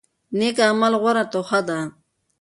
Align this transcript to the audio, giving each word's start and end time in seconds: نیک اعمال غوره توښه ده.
نیک 0.37 0.57
اعمال 0.67 0.93
غوره 1.01 1.23
توښه 1.31 1.59
ده. 1.67 1.79